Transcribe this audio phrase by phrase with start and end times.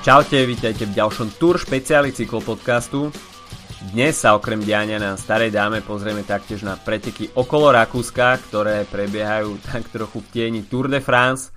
[0.00, 3.12] Čaute, vítajte v ďalšom Tour špeciáli cyklopodcastu.
[3.92, 9.60] Dnes sa okrem diania na Starej dáme pozrieme taktiež na preteky okolo Rakúska, ktoré prebiehajú
[9.68, 11.52] tak trochu v tieni Tour de France,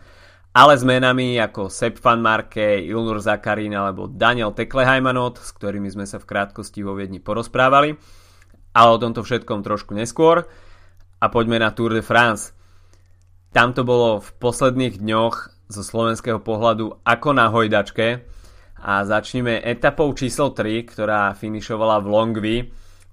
[0.52, 6.04] ale s menami ako Sepp van Marke, Ilnur Zakarin alebo Daniel Tekleheimanot, s ktorými sme
[6.04, 7.96] sa v krátkosti vo Viedni porozprávali.
[8.76, 10.44] Ale o tomto všetkom trošku neskôr.
[11.24, 12.52] A poďme na Tour de France.
[13.56, 18.24] Tam to bolo v posledných dňoch zo slovenského pohľadu ako na hojdačke
[18.84, 22.58] a začneme etapou číslo 3, ktorá finišovala v Longvi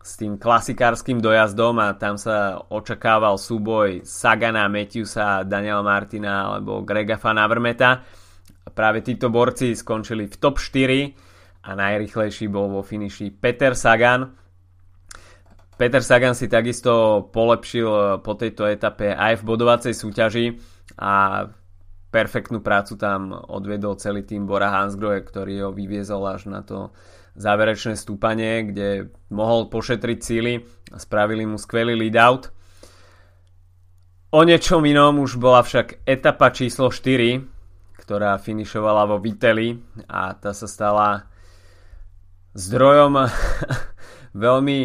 [0.01, 7.21] s tým klasikárským dojazdom a tam sa očakával súboj Sagana, Matthewsa, Daniela Martina alebo Grega
[7.21, 8.03] Van Avermeta.
[8.73, 14.25] Práve títo borci skončili v top 4 a najrychlejší bol vo finiši Peter Sagan.
[15.77, 20.47] Peter Sagan si takisto polepšil po tejto etape aj v bodovacej súťaži
[20.97, 21.45] a
[22.11, 26.91] perfektnú prácu tam odviedol celý tým Bora Hansgrohe, ktorý ho vyviezol až na to
[27.39, 28.89] záverečné stúpanie, kde
[29.31, 32.51] mohol pošetriť síly a spravili mu skvelý lead-out.
[34.31, 37.43] O niečom inom už bola však etapa číslo 4,
[37.99, 39.79] ktorá finišovala vo Viteli
[40.11, 41.31] a tá sa stala
[42.55, 43.31] zdrojom
[44.47, 44.79] veľmi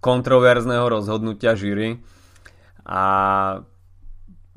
[0.00, 2.00] kontroverzného rozhodnutia jury
[2.88, 3.04] a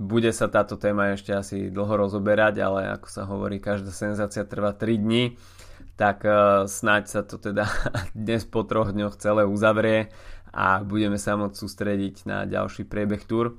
[0.03, 4.75] bude sa táto téma ešte asi dlho rozoberať, ale ako sa hovorí, každá senzácia trvá
[4.75, 5.39] 3 dní,
[5.95, 7.63] tak uh, snáď sa to teda
[8.17, 10.11] dnes po troch dňoch celé uzavrie
[10.51, 13.55] a budeme sa môcť sústrediť na ďalší priebeh túr.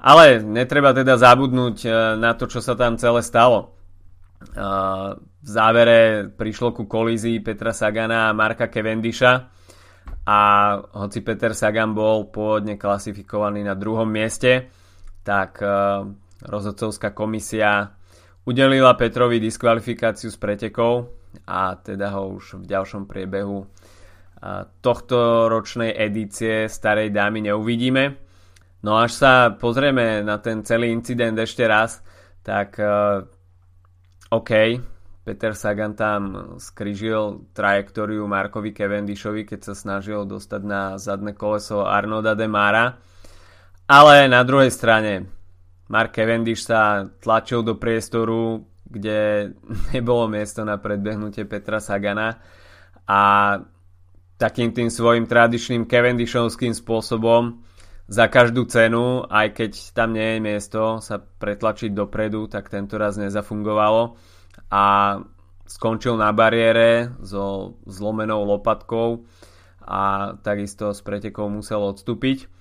[0.00, 3.72] Ale netreba teda zabudnúť uh, na to, čo sa tam celé stalo.
[4.56, 9.52] Uh, v závere prišlo ku kolízii Petra Sagana a Marka Cavendisha
[10.26, 10.38] a
[11.00, 14.68] hoci Peter Sagan bol pôvodne klasifikovaný na druhom mieste,
[15.22, 15.68] tak eh,
[16.44, 17.92] rozhodcovská komisia
[18.48, 21.12] udelila Petrovi diskvalifikáciu z pretekov
[21.46, 28.30] a teda ho už v ďalšom priebehu eh, tohto ročnej edície Starej dámy neuvidíme.
[28.80, 32.00] No až sa pozrieme na ten celý incident ešte raz,
[32.40, 33.20] tak uh,
[34.32, 34.80] OK,
[35.20, 42.32] Peter Sagan tam skrižil trajektóriu Markovi Cavendishovi, keď sa snažil dostať na zadné koleso Arnoda
[42.32, 42.96] de Mara
[43.90, 45.26] ale na druhej strane
[45.90, 49.50] Mark Cavendish sa tlačil do priestoru, kde
[49.92, 52.38] nebolo miesto na predbehnutie Petra Sagana
[53.10, 53.20] a
[54.38, 57.66] takým tým svojim tradičným Cavendishovským spôsobom
[58.10, 63.18] za každú cenu, aj keď tam nie je miesto sa pretlačiť dopredu, tak tento raz
[63.18, 64.18] nezafungovalo
[64.70, 64.84] a
[65.66, 69.26] skončil na bariére so zlomenou lopatkou
[69.86, 72.59] a takisto s pretekou musel odstúpiť.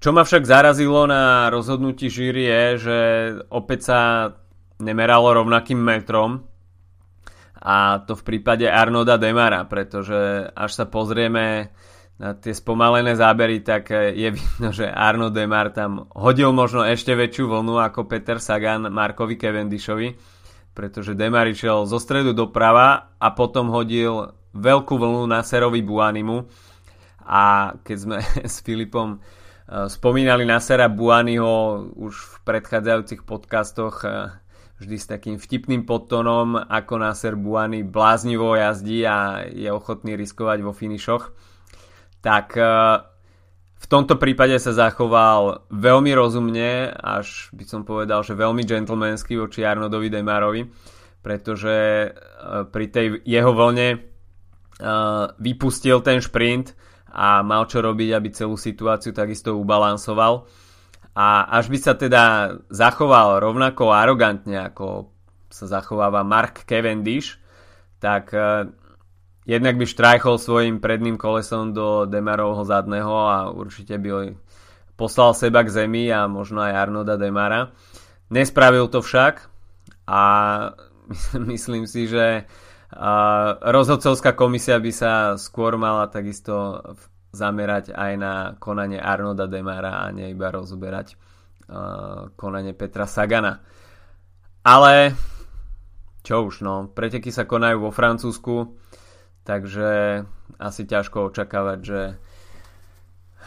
[0.00, 2.98] Čo ma však zarazilo na rozhodnutí žíry je, že
[3.52, 4.00] opäť sa
[4.80, 6.48] nemeralo rovnakým metrom.
[7.60, 11.68] A to v prípade Arnoda Demara, pretože až sa pozrieme
[12.16, 17.48] na tie spomalené zábery, tak je vidno, že Arno Demar tam hodil možno ešte väčšiu
[17.48, 20.16] vlnu ako Peter Sagan Markovi Cavendishovi,
[20.76, 26.44] pretože Demar išiel zo stredu doprava a potom hodil veľkú vlnu na Serovi Buanimu.
[27.24, 28.16] A keď sme
[28.52, 29.20] s Filipom
[29.70, 34.34] spomínali Nasera Buaniho už v predchádzajúcich podcastoch eh,
[34.82, 40.74] vždy s takým vtipným podtónom, ako Nasser Buani bláznivo jazdí a je ochotný riskovať vo
[40.74, 41.30] finišoch.
[42.18, 42.66] Tak eh,
[43.80, 49.62] v tomto prípade sa zachoval veľmi rozumne, až by som povedal, že veľmi gentlemansky voči
[49.64, 50.68] Arnodovi Demarovi,
[51.24, 52.08] pretože
[52.68, 54.04] pri tej jeho vlne
[55.40, 56.76] vypustil ten šprint,
[57.10, 60.46] a mal čo robiť, aby celú situáciu takisto ubalansoval.
[61.14, 65.10] A až by sa teda zachoval rovnako arogantne, ako
[65.50, 67.34] sa zachováva Mark Cavendish,
[67.98, 68.70] tak uh,
[69.42, 74.38] jednak by štrajchol svojim predným kolesom do Demarovho zadného a určite by
[74.94, 77.74] poslal seba k zemi a možno aj Arnoda Demara.
[78.30, 79.50] Nespravil to však
[80.06, 80.22] a
[81.50, 82.46] myslím si, že
[82.90, 86.82] a rozhodcovská komisia by sa skôr mala takisto
[87.30, 93.62] zamerať aj na konanie Arnoda Demara a nie iba rozoberať uh, konanie Petra Sagana.
[94.66, 95.14] Ale
[96.20, 98.76] čo už no, preteky sa konajú vo Francúzsku,
[99.46, 100.22] takže
[100.60, 102.00] asi ťažko očakávať, že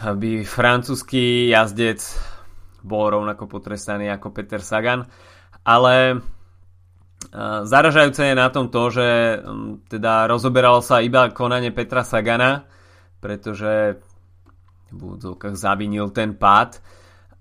[0.01, 2.01] by francúzsky jazdec
[2.81, 5.05] bol rovnako potrestaný ako Peter Sagan,
[5.63, 6.19] ale
[7.63, 12.67] Zaražajúce je na tom to, že mm, teda rozoberalo sa iba konanie Petra Sagana,
[13.23, 14.03] pretože
[14.91, 16.83] v úvodzovkách zavinil ten pád,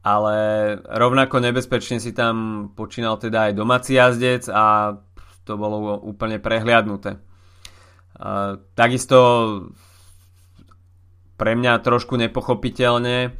[0.06, 0.36] ale
[0.78, 4.94] rovnako nebezpečne si tam počínal teda aj domáci jazdec a
[5.42, 7.18] to bolo úplne prehliadnuté.
[8.78, 9.18] Takisto
[11.34, 13.34] pre mňa trošku nepochopiteľne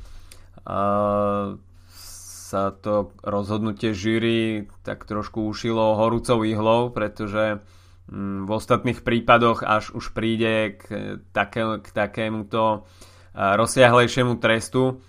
[2.52, 7.62] sa to rozhodnutie žíry tak trošku ušilo horúcou ihlou, pretože
[8.10, 12.84] v ostatných prípadoch až už príde k, také, k takémuto
[13.32, 15.00] rozsiahlejšiemu trestu,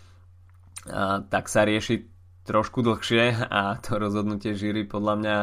[1.28, 2.08] tak sa rieši
[2.44, 5.38] trošku dlhšie a to rozhodnutie žíry podľa mňa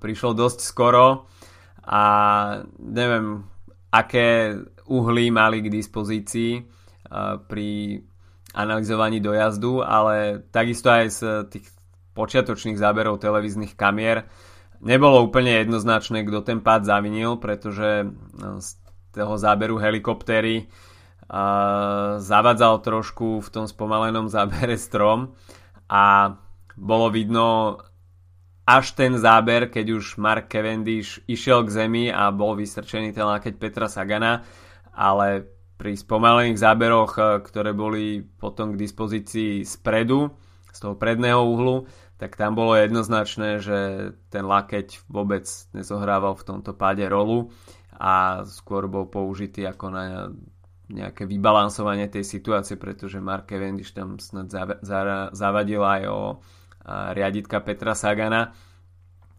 [0.00, 1.28] prišlo dosť skoro
[1.84, 2.04] a
[2.80, 3.44] neviem,
[3.92, 4.56] aké
[4.88, 6.52] uhly mali k dispozícii
[7.48, 8.00] pri
[8.54, 11.66] analyzovaní dojazdu, ale takisto aj z tých
[12.14, 14.24] počiatočných záberov televíznych kamier
[14.80, 18.78] nebolo úplne jednoznačné, kto ten pád zavinil, pretože no, z
[19.14, 20.66] toho záberu helikoptéry
[22.20, 25.32] zavadzal trošku v tom spomalenom zábere strom
[25.88, 26.36] a
[26.76, 27.80] bolo vidno
[28.64, 33.60] až ten záber, keď už Mark Cavendish išiel k zemi a bol vystrčený ten lakeť
[33.60, 34.40] Petra Sagana,
[34.96, 35.44] ale
[35.76, 40.32] pri spomalených záberoch, e, ktoré boli potom k dispozícii spredu,
[40.74, 43.78] z toho predného uhlu, tak tam bolo jednoznačné, že
[44.30, 45.44] ten lakeť vôbec
[45.74, 47.50] nezohrával v tomto páde rolu
[47.94, 50.30] a skôr bol použitý ako na
[50.90, 54.52] nejaké vybalansovanie tej situácie, pretože Mark Cavendish tam snad
[55.32, 56.20] zavadil aj o
[56.86, 58.52] riaditka Petra Sagana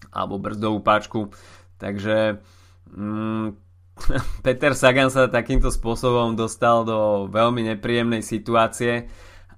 [0.10, 1.30] alebo brzdovú páčku.
[1.77, 2.42] Takže
[2.89, 3.48] mm,
[4.45, 9.07] Peter Sagan sa takýmto spôsobom dostal do veľmi nepríjemnej situácie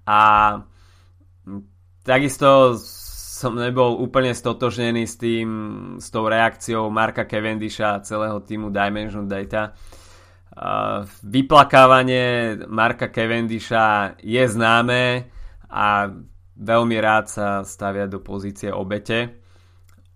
[0.03, 0.21] a
[2.03, 2.75] takisto
[3.37, 5.49] som nebol úplne stotožnený s tým,
[6.01, 9.77] s tou reakciou Marka Cavendisha a celého týmu Dimension Data.
[11.21, 15.29] Vyplakávanie Marka Cavendisha je známe
[15.69, 16.09] a
[16.57, 19.37] veľmi rád sa stavia do pozície obete.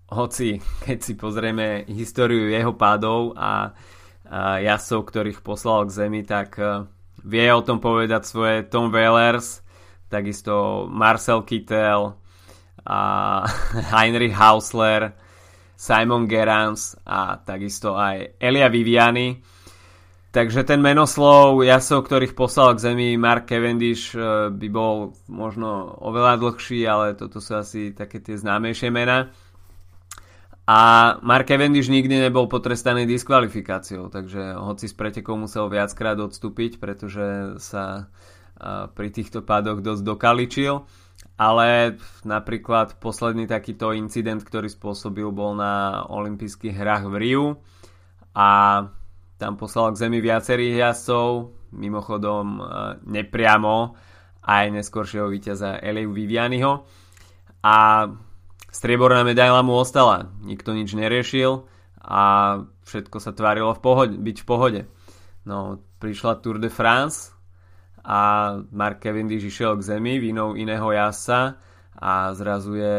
[0.10, 0.58] Hoci,
[0.90, 3.70] keď si pozrieme históriu jeho pádov a
[4.66, 6.88] jasov, ktorých poslal k zemi, tak e,
[7.28, 9.60] vie o tom povedať svoje Tom Whalers,
[10.08, 12.21] takisto Marcel Kittel
[12.86, 13.00] a
[13.94, 15.14] Heinrich Hausler,
[15.76, 19.42] Simon Gerans a takisto aj Elia Viviani.
[20.32, 26.40] Takže ten menoslov jasov, ktorých poslal k zemi Mark Cavendish e, by bol možno oveľa
[26.40, 29.28] dlhší, ale toto sú asi také tie známejšie mená.
[30.72, 30.80] A
[31.20, 38.08] Mark Cavendish nikdy nebol potrestaný diskvalifikáciou, takže hoci s pretekou musel viackrát odstúpiť, pretože sa
[38.94, 40.74] pri týchto pádoch dosť dokaličil.
[41.42, 47.46] Ale napríklad posledný takýto incident, ktorý spôsobil, bol na olympijských hrách v Riu
[48.38, 48.50] a
[49.42, 52.62] tam poslal k zemi viacerých jazdcov, mimochodom
[53.10, 53.98] nepriamo
[54.46, 56.86] aj neskoršieho víťaza Eliu Vivianiho.
[57.66, 58.06] A
[58.70, 60.30] strieborná medaila mu ostala.
[60.46, 61.66] Nikto nič neriešil
[62.06, 62.22] a
[62.86, 64.82] všetko sa tvárilo v pohode, byť v pohode.
[65.50, 67.34] No, prišla Tour de France
[68.06, 68.22] a
[68.72, 71.58] Mark Cavendish išiel k zemi vinou iného jasa
[72.02, 72.98] a zrazu je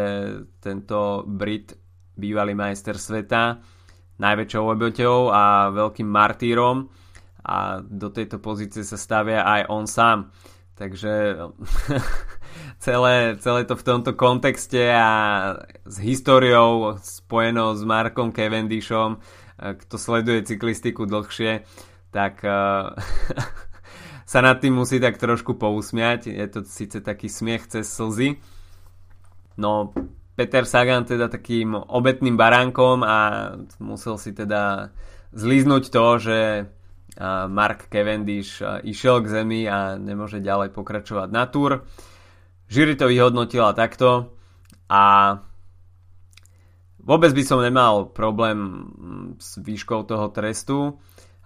[0.62, 1.74] tento Brit,
[2.14, 3.58] bývalý majster sveta,
[4.22, 6.86] najväčšou obeťou a veľkým martýrom
[7.42, 10.30] a do tejto pozície sa stavia aj on sám.
[10.78, 11.36] Takže
[12.84, 15.10] celé, celé to v tomto kontexte a
[15.82, 21.66] s históriou spojenou s Markom Cavendishom, eh, kto sleduje cyklistiku dlhšie,
[22.12, 22.92] tak uh,
[24.32, 26.32] sa nad tým musí tak trošku pousmiať.
[26.32, 28.40] Je to síce taký smiech cez slzy.
[29.60, 29.92] No,
[30.32, 33.16] Peter Sagan teda takým obetným baránkom a
[33.76, 34.88] musel si teda
[35.36, 36.38] zlíznuť to, že
[37.52, 41.84] Mark Cavendish išiel k zemi a nemôže ďalej pokračovať na túr.
[42.72, 44.32] Jury to vyhodnotila takto
[44.88, 45.36] a
[47.04, 50.96] vôbec by som nemal problém mm, s výškou toho trestu,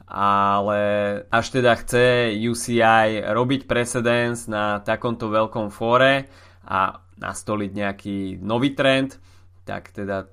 [0.07, 0.81] ale
[1.27, 6.31] až teda chce UCI robiť precedens na takomto veľkom fóre
[6.63, 9.19] a nastoliť nejaký nový trend,
[9.67, 10.31] tak teda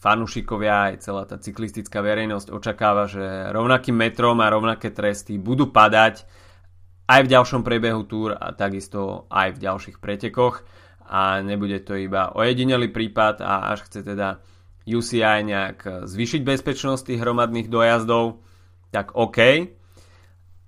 [0.00, 6.26] fanúšikovia aj celá tá cyklistická verejnosť očakáva, že rovnakým metrom a rovnaké tresty budú padať
[7.06, 10.64] aj v ďalšom priebehu túr a takisto aj v ďalších pretekoch.
[11.12, 14.40] A nebude to iba ojedinelý prípad a až chce teda
[14.88, 18.40] UCI nejak zvýšiť bezpečnosť tých hromadných dojazdov,
[18.92, 19.38] tak OK,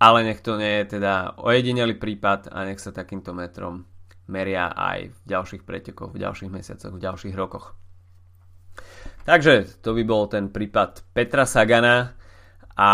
[0.00, 3.84] ale nech to nie je teda ojedinelý prípad a nech sa takýmto metrom
[4.24, 7.76] meria aj v ďalších pretekoch, v ďalších mesiacoch, v ďalších rokoch.
[9.24, 12.16] Takže to by bol ten prípad Petra Sagana
[12.76, 12.90] a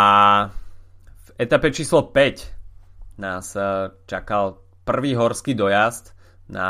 [1.15, 6.15] v etape číslo 5 nás eh, čakal prvý horský dojazd
[6.51, 6.69] na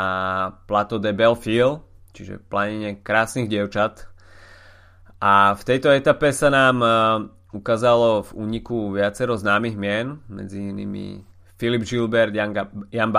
[0.69, 1.81] Plato de Belfil,
[2.13, 4.05] čiže planine krásnych dievčat.
[5.21, 6.77] A v tejto etape sa nám
[7.51, 11.23] ukázalo v úniku viacero známych mien, medzi inými
[11.59, 12.55] Filip Gilbert, Jan,
[12.89, 13.11] Jan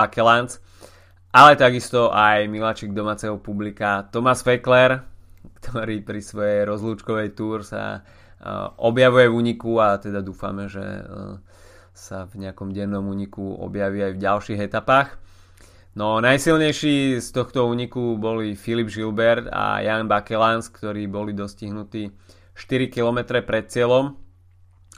[1.33, 5.01] ale takisto aj miláčik domáceho publika Thomas Fekler,
[5.57, 8.05] ktorý pri svojej rozlúčkovej túr sa
[8.77, 10.83] objavuje v úniku a teda dúfame, že
[11.93, 15.17] sa v nejakom dennom úniku objaví aj v ďalších etapách.
[15.93, 22.09] No najsilnejší z tohto úniku boli Filip Gilbert a Jan Bakelans, ktorí boli dostihnutí
[22.57, 24.17] 4 km pred cieľom.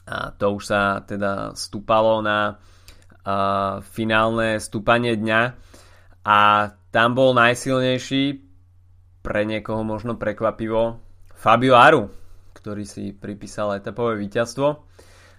[0.05, 2.61] A to už sa teda stúpalo na
[3.25, 5.41] uh, finálne stúpanie dňa
[6.25, 6.39] a
[6.93, 8.23] tam bol najsilnejší
[9.25, 11.01] pre niekoho možno prekvapivo
[11.33, 12.09] Fabio Aru,
[12.53, 14.67] ktorý si pripísal etapové víťazstvo.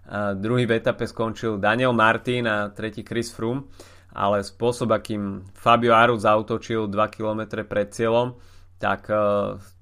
[0.06, 3.66] A druhý v etape skončil Daniel Martin a tretí Chris Froome,
[4.14, 8.38] ale spôsob, akým Fabio Aru zautočil 2 km pred cieľom,
[8.78, 9.10] tak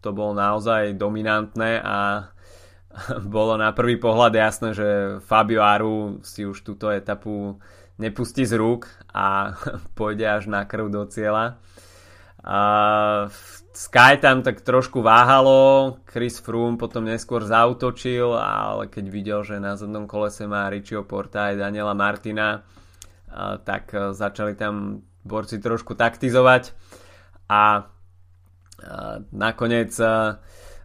[0.00, 2.28] to bolo naozaj dominantné a
[3.26, 4.88] bolo na prvý pohľad jasné, že
[5.26, 7.58] Fabio Aru si už túto etapu
[7.98, 9.54] nepustí z rúk a
[9.98, 11.58] pôjde až na krv do cieľa.
[12.44, 12.58] A
[13.74, 19.74] Sky tam tak trošku váhalo, Chris Froome potom neskôr zautočil, ale keď videl, že na
[19.74, 22.62] zadnom kolese má Richieho Porta aj Daniela Martina,
[23.66, 26.70] tak e, začali tam borci trošku taktizovať
[27.50, 27.90] a
[29.34, 30.38] nakoniec e,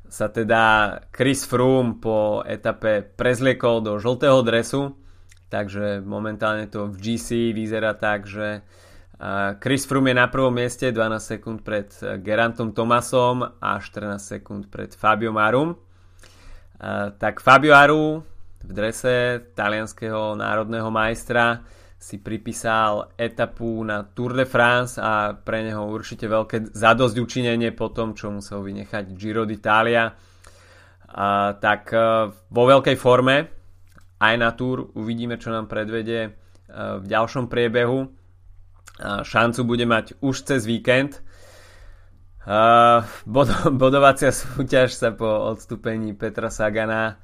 [0.09, 4.97] sa teda Chris Froome po etape prezliekol do žltého dresu,
[5.47, 8.61] takže momentálne to v GC vyzerá tak, že
[9.59, 11.91] Chris Froome je na prvom mieste 12 sekúnd pred
[12.23, 15.75] Gerantom Tomasom a 14 sekúnd pred Fabio Marum.
[17.19, 18.23] Tak Fabio Aru
[18.63, 21.59] v drese talianského národného majstra
[21.99, 27.91] si pripísal etapu na Tour de France a pre neho určite veľké zadosť učinenie po
[27.91, 30.07] tom, čo musel vynechať Giro d'Italia.
[31.11, 31.99] A, tak e,
[32.31, 33.51] vo veľkej forme
[34.15, 36.29] aj na Tour uvidíme, čo nám predvede e,
[37.03, 38.07] v ďalšom priebehu.
[38.07, 38.07] A,
[39.27, 41.19] šancu bude mať už cez víkend.
[42.47, 43.51] A, bod,
[43.81, 47.19] bodovacia súťaž sa po odstúpení Petra Sagana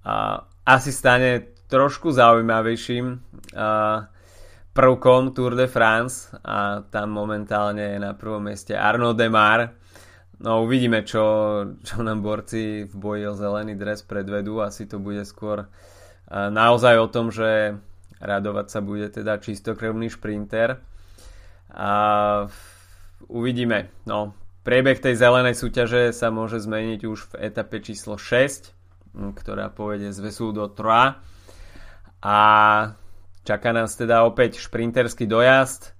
[0.00, 3.20] a, asi stane trošku zaujímavejším
[4.76, 9.72] prvkom Tour de France a tam momentálne je na prvom mieste Arnaud Demar.
[10.36, 11.24] No uvidíme, čo,
[11.80, 14.60] čo nám borci v boji o zelený dres predvedú.
[14.60, 15.72] Asi to bude skôr
[16.28, 17.80] naozaj o tom, že
[18.20, 20.76] radovať sa bude teda čistokrvný šprinter.
[21.72, 21.92] A
[23.32, 23.88] uvidíme.
[24.04, 28.76] No, priebeh tej zelenej súťaže sa môže zmeniť už v etape číslo 6,
[29.40, 31.16] ktorá povede z Vesu do Troa
[32.22, 32.38] a
[33.42, 35.92] čaká nás teda opäť šprinterský dojazd,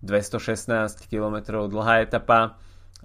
[0.00, 2.56] 216 km dlhá etapa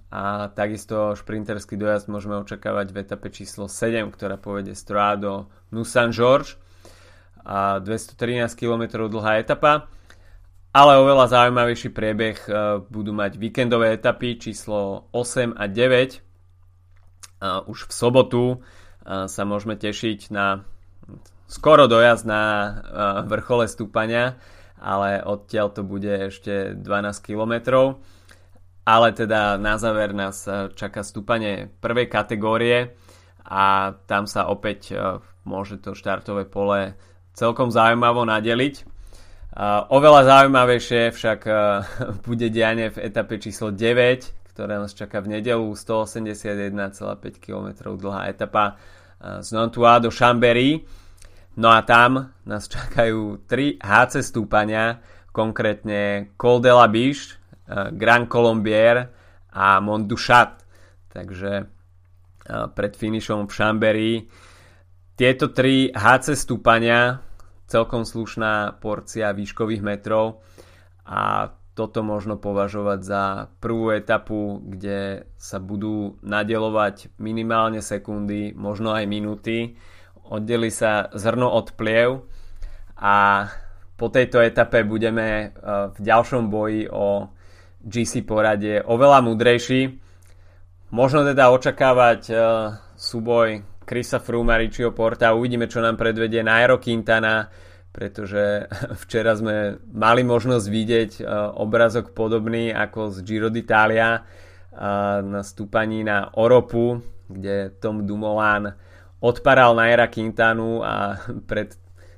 [0.06, 5.50] a takisto šprinterský dojazd môžeme očakávať v etape číslo 7, ktorá povede z Troa do
[5.74, 6.54] Nusan George.
[7.42, 9.90] A 213 km dlhá etapa
[10.76, 12.50] ale oveľa zaujímavejší priebeh e,
[12.92, 16.20] budú mať víkendové etapy číslo 8 a 9
[17.40, 18.56] a už v sobotu e,
[19.24, 20.68] sa môžeme tešiť na
[21.46, 22.72] skoro dojazd na uh,
[23.26, 24.36] vrchole stúpania,
[24.76, 27.54] ale odtiaľ to bude ešte 12 km.
[28.86, 32.94] Ale teda na záver nás uh, čaká stúpanie prvej kategórie
[33.46, 36.98] a tam sa opäť uh, môže to štartové pole
[37.34, 38.96] celkom zaujímavo nadeliť.
[39.88, 41.40] Oveľa zaujímavejšie však
[42.28, 48.76] bude dianie v etape číslo 9, ktorá nás čaká v nedelu 181,5 km dlhá etapa
[49.20, 50.84] z Nantua do Chambéry
[51.56, 55.00] No a tam nás čakajú 3 HC stúpania,
[55.32, 59.08] konkrétne Col de la Biche, eh, Grand Colombier
[59.56, 60.60] a Mont du Chat.
[61.08, 64.12] Takže eh, pred finišom v Chambéry
[65.16, 67.24] tieto 3 HC stúpania,
[67.64, 70.44] celkom slušná porcia výškových metrov
[71.08, 73.22] a toto možno považovať za
[73.60, 79.76] prvú etapu, kde sa budú nadelovať minimálne sekundy, možno aj minúty
[80.30, 82.26] oddeli sa zrno od pliev
[82.98, 83.46] a
[83.96, 85.46] po tejto etape budeme e,
[85.94, 87.32] v ďalšom boji o
[87.80, 89.80] GC poradie oveľa múdrejší.
[90.92, 92.34] Možno teda očakávať e,
[92.98, 95.32] súboj Krisa Froome Porta.
[95.32, 97.48] Uvidíme, čo nám predvedie Nairo Quintana,
[97.96, 98.68] pretože
[99.08, 101.22] včera sme mali možnosť vidieť e,
[101.56, 104.20] obrazok podobný ako z Giro d'Italia
[105.24, 107.00] na stúpaní na Oropu,
[107.32, 108.76] kde Tom Dumoulin
[109.24, 111.16] odparal Naira Quintanu a
[111.50, 111.72] pred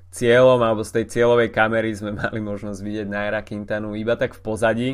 [0.09, 4.43] cieľom alebo z tej cieľovej kamery sme mali možnosť vidieť Naira Quintanu iba tak v
[4.43, 4.91] pozadí.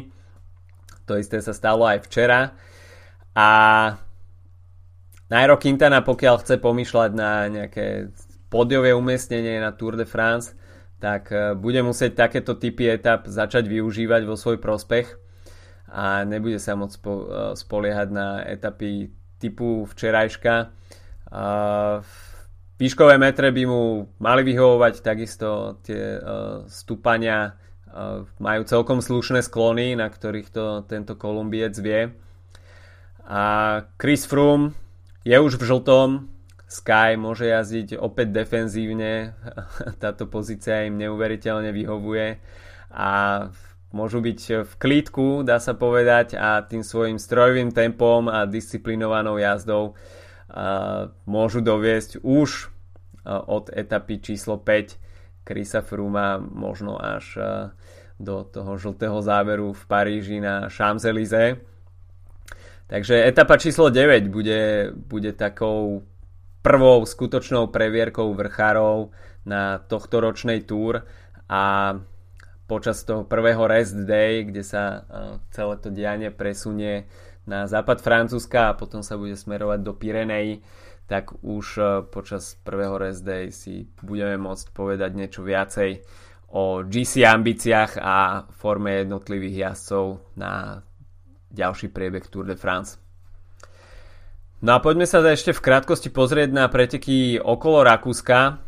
[1.04, 2.56] To isté sa stalo aj včera.
[3.36, 3.48] A
[5.28, 8.08] Nairo Quintana, pokiaľ chce pomýšľať na nejaké
[8.48, 10.54] podiové umiestnenie na Tour de France,
[11.04, 15.20] tak e, bude musieť takéto typy etap začať využívať vo svoj prospech
[15.92, 17.08] a nebude sa môcť e,
[17.60, 20.72] spoliehať na etapy typu včerajška.
[22.74, 26.16] Výškové metre by mu mali vyhovovať, takisto tie
[26.70, 27.58] stúpania
[28.38, 32.14] majú celkom slušné sklony, na ktorých to tento Kolumbiec vie.
[33.26, 33.42] A
[33.98, 34.72] Chris Froome
[35.26, 36.33] je už v žltom,
[36.74, 39.38] Sky môže jazdiť opäť defenzívne,
[40.02, 42.42] táto pozícia im neuveriteľne vyhovuje
[42.90, 43.10] a
[43.94, 49.94] môžu byť v klídku, dá sa povedať, a tým svojim strojovým tempom a disciplinovanou jazdou
[51.26, 52.70] môžu doviesť už
[53.26, 57.38] od etapy číslo 5 Krisa Fruma možno až
[58.18, 61.58] do toho žltého záveru v Paríži na Champs-Élysées.
[62.86, 66.04] Takže etapa číslo 9 bude, bude takou
[66.64, 69.12] prvou skutočnou previerkou vrchárov
[69.44, 71.04] na tohto ročnej túr
[71.44, 71.94] a
[72.64, 74.98] počas toho prvého rest day, kde sa e,
[75.52, 77.04] celé to dianie presunie
[77.44, 80.64] na západ Francúzska a potom sa bude smerovať do Pirenei,
[81.04, 86.00] tak už e, počas prvého rest day si budeme môcť povedať niečo viacej
[86.56, 90.80] o GC ambíciách a forme jednotlivých jazdcov na
[91.52, 93.03] ďalší priebeh Tour de France.
[94.64, 98.64] No a poďme sa ešte v krátkosti pozrieť na preteky okolo Rakúska,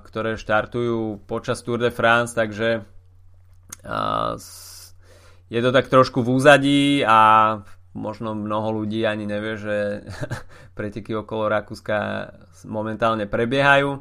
[0.00, 2.88] ktoré štartujú počas Tour de France, takže
[5.52, 7.60] je to tak trošku v úzadí a
[7.92, 9.76] možno mnoho ľudí ani nevie, že
[10.80, 12.32] preteky okolo Rakúska
[12.64, 14.00] momentálne prebiehajú.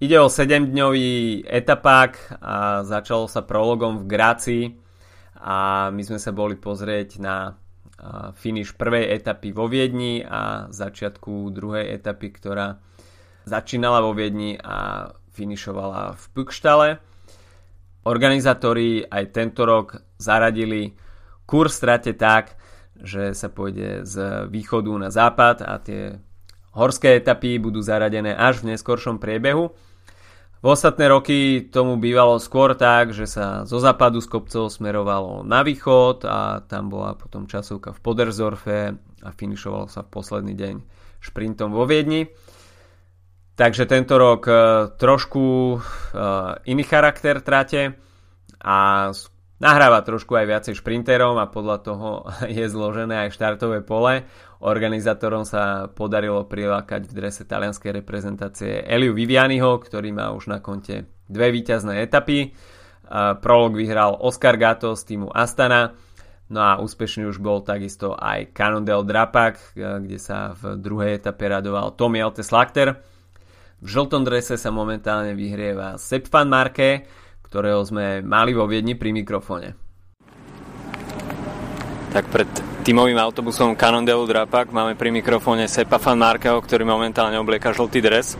[0.00, 4.64] Ide o 7-dňový etapák a začalo sa prologom v Grácii
[5.36, 7.60] a my sme sa boli pozrieť na
[8.34, 12.82] finish prvej etapy vo Viedni a začiatku druhej etapy, ktorá
[13.46, 16.88] začínala vo Viedni a finišovala v Pukštale.
[18.04, 20.92] Organizátori aj tento rok zaradili
[21.48, 22.56] kurz strate tak,
[22.94, 26.18] že sa pôjde z východu na západ a tie
[26.74, 29.72] horské etapy budú zaradené až v neskoršom priebehu.
[30.64, 35.60] V ostatné roky tomu bývalo skôr tak, že sa zo západu z kopcov smerovalo na
[35.60, 40.74] východ a tam bola potom časovka v Poderzorfe a finišovalo sa v posledný deň
[41.20, 42.32] šprintom vo Viedni.
[43.60, 44.56] Takže tento rok e,
[44.96, 45.78] trošku e,
[46.72, 48.00] iný charakter trate
[48.64, 49.12] a
[49.60, 52.08] nahráva trošku aj viacej šprinterom a podľa toho
[52.56, 54.24] je zložené aj štartové pole.
[54.64, 61.04] Organizátorom sa podarilo prilákať v drese talianskej reprezentácie Eliu Vivianiho, ktorý má už na konte
[61.28, 62.56] dve víťazné etapy.
[63.44, 65.92] Prolog vyhral Oscar Gato z týmu Astana.
[66.48, 71.92] No a úspešný už bol takisto aj Cannondale Drapak, kde sa v druhej etape radoval
[71.92, 73.04] Tommy Altes Slakter.
[73.84, 77.04] V žltom drese sa momentálne vyhrieva Sepp van Marke,
[77.44, 79.76] ktorého sme mali vo Viedni pri mikrofóne.
[82.16, 82.48] Tak pred
[82.84, 88.36] tímovým autobusom Cannondale Drapak máme pri mikrofóne Sepa Fan Markeho, ktorý momentálne oblieka žltý dres.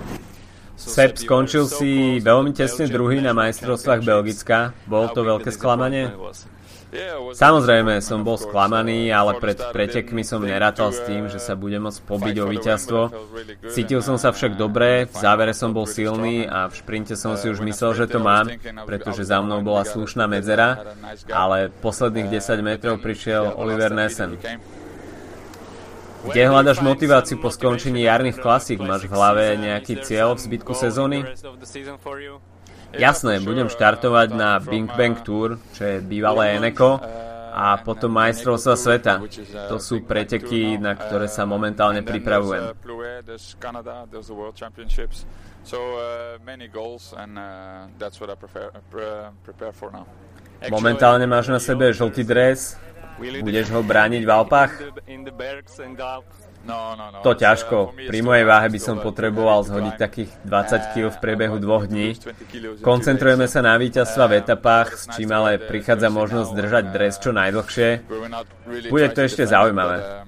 [0.76, 4.76] Sep skončil si veľmi tesne druhý na majstrovstvách Belgicka.
[4.85, 6.12] Bolo to veľké sklamanie?
[7.35, 12.00] Samozrejme, som bol sklamaný, ale pred pretekmi som nerátal s tým, že sa bude môcť
[12.07, 13.00] pobiť o víťazstvo.
[13.74, 17.50] Cítil som sa však dobre, v závere som bol silný a v šprinte som si
[17.50, 18.46] už myslel, že to mám,
[18.87, 20.94] pretože za mnou bola slušná medzera,
[21.26, 24.38] ale posledných 10 metrov prišiel Oliver Nessen.
[26.24, 28.80] Kde hľadaš motiváciu po skončení jarných klasík?
[28.80, 31.20] Máš v hlave nejaký cieľ v zbytku sezóny?
[32.94, 36.98] Jasné, budem štartovať na Bing Bang Tour, čo je bývalé Eneko
[37.54, 39.14] a potom majstrovstva sveta.
[39.70, 42.74] To sú preteky, na ktoré sa momentálne pripravujem.
[50.70, 52.74] Momentálne máš na sebe žltý dres,
[53.18, 54.72] budeš ho brániť v Alpách?
[56.64, 57.20] No, no, no.
[57.20, 57.92] To ťažko.
[57.92, 62.16] Pri mojej váhe by som potreboval zhodiť takých 20 kg v priebehu dvoch dní.
[62.81, 67.88] Koncentrujeme sa na víťazstva v etapách, s čím ale prichádza možnosť držať dres čo najdlhšie.
[68.88, 70.24] Bude to ešte zaujímavé.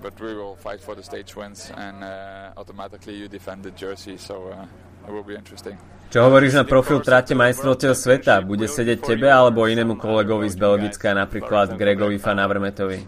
[0.00, 4.16] But we will fight for the stage wins and uh, automatically you defend the jersey,
[4.16, 4.64] so uh,
[5.04, 5.76] it will be interesting.
[6.10, 8.42] Čo hovoríš na profil tráte majstrovstiev sveta?
[8.42, 13.06] Bude sedieť tebe alebo inému kolegovi z Belgicka, napríklad Gregovi Van Avermetovi?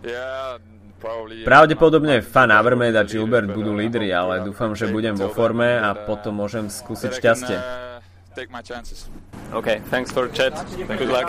[1.42, 6.38] Pravdepodobne Fan Avermed a Gilbert budú lídri, ale dúfam, že budem vo forme a potom
[6.38, 7.58] môžem skúsiť šťastie.
[9.52, 10.54] OK, thanks for chat.
[10.88, 11.28] Good luck.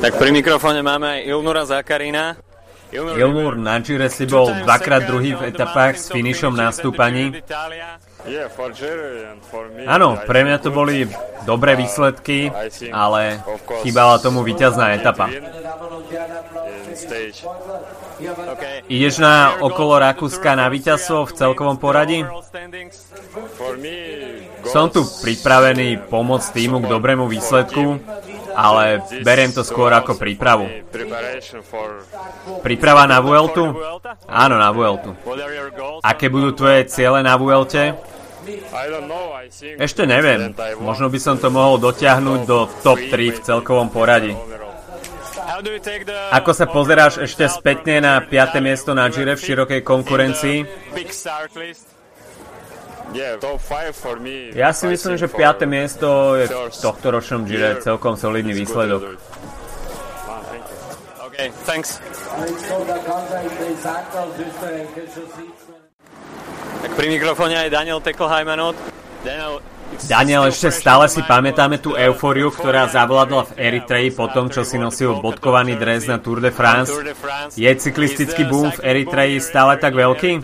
[0.00, 2.36] Tak pri mikrofóne máme aj Ilnura Zakarína.
[2.94, 7.42] Ilmur na Gire si bol dvakrát druhý v etapách s finišom na stúpaní.
[9.84, 11.04] Áno, pre mňa to boli
[11.44, 12.48] dobré výsledky,
[12.88, 13.44] ale
[13.84, 15.28] chýbala tomu víťazná etapa.
[18.88, 22.24] Ideš na okolo Rakúska na víťazstvo v celkovom poradí?
[24.64, 28.00] Som tu pripravený pomôcť týmu k dobrému výsledku,
[28.54, 30.70] ale beriem to skôr ako prípravu.
[32.62, 33.74] Príprava na Vueltu?
[34.30, 35.12] Áno, na Vueltu.
[36.00, 37.98] Aké budú tvoje ciele na Vuelte?
[39.80, 40.52] Ešte neviem.
[40.80, 44.36] Možno by som to mohol dotiahnuť do top 3 v celkovom poradí.
[46.34, 48.58] Ako sa pozeráš ešte spätne na 5.
[48.60, 50.58] miesto na Gire v širokej konkurencii?
[54.54, 55.66] Ja si myslím, že 5.
[55.68, 59.20] miesto je v tohto ročnom Gire celkom solidný výsledok.
[61.34, 61.98] Okay, thanks.
[66.84, 68.78] Tak pri mikrofóne aj Daniel Teklheimanot.
[69.26, 69.58] Daniel,
[70.04, 74.74] Daniel, ešte stále si pamätáme tú eufóriu, ktorá zavládla v Eritreji po tom, čo si
[74.76, 76.90] nosil bodkovaný dres na Tour de France.
[77.54, 80.42] Je cyklistický boom v Eritreji stále tak veľký?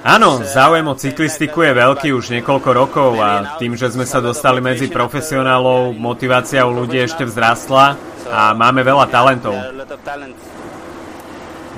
[0.00, 4.64] Áno, záujem o cyklistiku je veľký už niekoľko rokov a tým, že sme sa dostali
[4.64, 7.96] medzi profesionálov, motivácia u ľudí ešte vzrastla
[8.32, 9.56] a máme veľa talentov.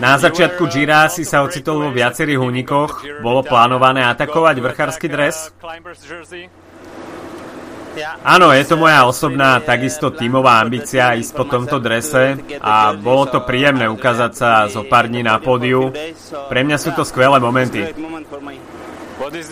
[0.00, 3.04] Na začiatku Gira si sa ocitol vo viacerých únikoch.
[3.20, 5.52] Bolo plánované atakovať vrchársky dres?
[8.22, 13.42] Áno, je to moja osobná, takisto tímová ambícia ísť po tomto drese a bolo to
[13.42, 15.90] príjemné ukázať sa zo pár dní na pódiu.
[16.46, 17.90] Pre mňa sú to skvelé momenty.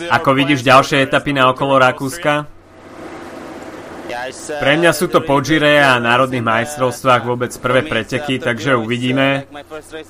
[0.09, 2.47] Ako vidíš ďalšie etapy na okolo Rakúska?
[4.49, 9.45] Pre mňa sú to Podžire a národných majstrovstvách vôbec prvé preteky, takže uvidíme.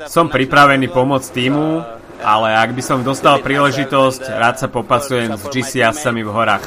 [0.07, 1.83] Som pripravený pomôcť týmu,
[2.23, 6.65] ale ak by som dostal príležitosť, rád sa popasujem s GC jazdcami v horách.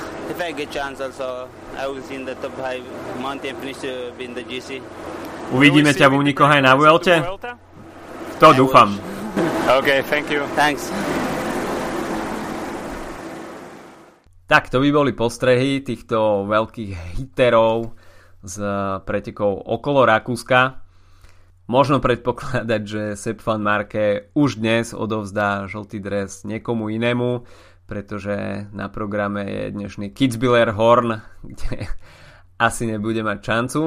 [5.53, 7.21] Uvidíme ťa v únikoch aj na Vuelte?
[8.41, 8.97] To dúfam.
[9.69, 10.43] OK, thank you.
[10.59, 10.91] Thanks.
[14.53, 17.97] Tak to by boli postrehy týchto veľkých hiterov
[18.45, 18.57] z
[19.07, 20.83] pretekov okolo Rakúska.
[21.71, 27.49] Možno predpokladať, že Sepp van Marke už dnes odovzdá žltý dres niekomu inému,
[27.93, 31.93] pretože na programe je dnešný Kitzbühler Horn, kde
[32.57, 33.81] asi nebude mať šancu.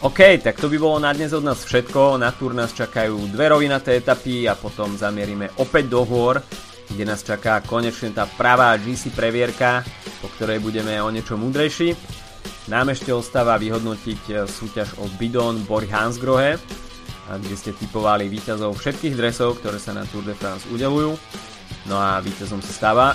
[0.00, 2.16] OK, tak to by bolo na dnes od nás všetko.
[2.16, 6.40] Na túr nás čakajú dve rovinaté etapy a potom zamierime opäť do hôr
[6.84, 9.80] kde nás čaká konečne tá pravá GC previerka,
[10.20, 11.96] po ktorej budeme o niečo múdrejší.
[12.68, 16.60] Nám ešte ostáva vyhodnotiť e, súťaž o Bidon Bori Hansgrohe,
[17.24, 21.16] kde ste typovali víťazov všetkých dresov, ktoré sa na Tour de France udelujú.
[21.84, 23.06] No a víťazom sa stáva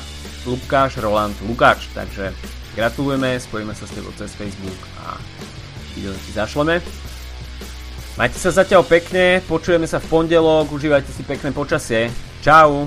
[0.45, 2.29] Lukáš Roland Lukáč, takže
[2.77, 5.17] gratulujeme, spojíme sa s tebou cez Facebook a
[5.97, 6.77] video ti zašleme.
[8.13, 12.13] Majte sa zatiaľ pekne, počujeme sa v pondelok, užívajte si pekné počasie.
[12.45, 12.86] Čau!